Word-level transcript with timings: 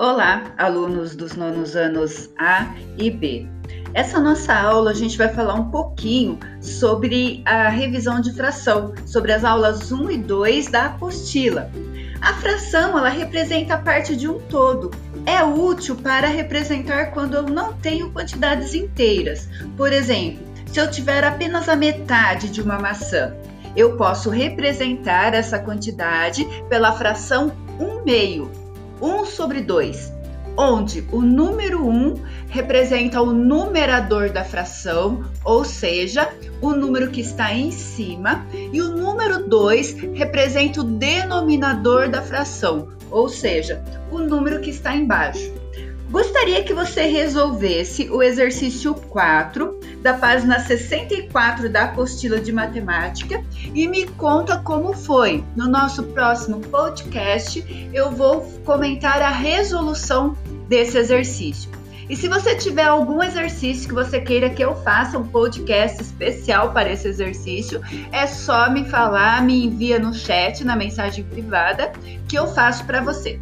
Olá, 0.00 0.54
alunos 0.56 1.16
dos 1.16 1.34
nonos 1.34 1.74
anos 1.74 2.30
A 2.38 2.72
e 2.96 3.10
B. 3.10 3.48
Essa 3.92 4.20
nossa 4.20 4.54
aula 4.54 4.92
a 4.92 4.94
gente 4.94 5.18
vai 5.18 5.26
falar 5.26 5.54
um 5.54 5.72
pouquinho 5.72 6.38
sobre 6.60 7.42
a 7.44 7.68
revisão 7.68 8.20
de 8.20 8.32
fração, 8.32 8.94
sobre 9.04 9.32
as 9.32 9.42
aulas 9.42 9.90
1 9.90 10.08
e 10.12 10.18
2 10.18 10.68
da 10.68 10.86
apostila. 10.86 11.68
A 12.20 12.32
fração, 12.34 12.96
ela 12.96 13.08
representa 13.08 13.76
parte 13.76 14.14
de 14.14 14.28
um 14.28 14.38
todo. 14.38 14.92
É 15.26 15.42
útil 15.42 15.96
para 15.96 16.28
representar 16.28 17.06
quando 17.06 17.34
eu 17.34 17.42
não 17.42 17.72
tenho 17.72 18.12
quantidades 18.12 18.74
inteiras. 18.74 19.48
Por 19.76 19.92
exemplo, 19.92 20.46
se 20.66 20.78
eu 20.78 20.88
tiver 20.88 21.24
apenas 21.24 21.68
a 21.68 21.74
metade 21.74 22.50
de 22.50 22.62
uma 22.62 22.78
maçã, 22.78 23.34
eu 23.74 23.96
posso 23.96 24.30
representar 24.30 25.34
essa 25.34 25.58
quantidade 25.58 26.46
pela 26.68 26.92
fração 26.92 27.50
1 27.80 28.04
meio, 28.04 28.48
1 29.00 29.26
sobre 29.26 29.60
2, 29.60 30.12
onde 30.56 31.06
o 31.12 31.22
número 31.22 31.86
1 31.86 32.14
representa 32.48 33.20
o 33.20 33.32
numerador 33.32 34.30
da 34.30 34.44
fração, 34.44 35.24
ou 35.44 35.64
seja, 35.64 36.28
o 36.60 36.72
número 36.72 37.10
que 37.10 37.20
está 37.20 37.52
em 37.54 37.70
cima, 37.70 38.46
e 38.72 38.82
o 38.82 38.88
número 38.88 39.48
2 39.48 39.92
representa 40.14 40.80
o 40.80 40.84
denominador 40.84 42.08
da 42.08 42.22
fração, 42.22 42.88
ou 43.10 43.28
seja, 43.28 43.82
o 44.10 44.18
número 44.18 44.60
que 44.60 44.70
está 44.70 44.96
embaixo. 44.96 45.52
Gostaria 46.10 46.64
que 46.64 46.72
você 46.72 47.02
resolvesse 47.02 48.08
o 48.10 48.22
exercício 48.22 48.94
4 48.94 49.77
da 50.02 50.14
página 50.14 50.60
64 50.60 51.68
da 51.68 51.84
apostila 51.84 52.40
de 52.40 52.52
matemática 52.52 53.42
e 53.74 53.86
me 53.88 54.06
conta 54.06 54.58
como 54.58 54.92
foi. 54.92 55.44
No 55.56 55.68
nosso 55.68 56.02
próximo 56.04 56.60
podcast, 56.60 57.90
eu 57.92 58.10
vou 58.10 58.42
comentar 58.64 59.20
a 59.22 59.30
resolução 59.30 60.36
desse 60.68 60.98
exercício. 60.98 61.70
E 62.08 62.16
se 62.16 62.26
você 62.26 62.54
tiver 62.54 62.84
algum 62.84 63.22
exercício 63.22 63.86
que 63.86 63.94
você 63.94 64.18
queira 64.18 64.48
que 64.48 64.64
eu 64.64 64.74
faça 64.76 65.18
um 65.18 65.26
podcast 65.26 66.00
especial 66.00 66.72
para 66.72 66.90
esse 66.90 67.06
exercício, 67.06 67.82
é 68.10 68.26
só 68.26 68.70
me 68.70 68.88
falar, 68.88 69.42
me 69.42 69.66
envia 69.66 69.98
no 69.98 70.14
chat, 70.14 70.64
na 70.64 70.74
mensagem 70.74 71.22
privada, 71.24 71.92
que 72.26 72.36
eu 72.36 72.46
faço 72.46 72.84
para 72.86 73.02
você. 73.02 73.38